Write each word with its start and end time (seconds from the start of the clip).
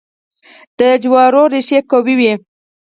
د 0.77 0.79
جوارو 1.03 1.43
ریښې 1.53 1.79
قوي 1.89 2.15
وي. 2.19 2.33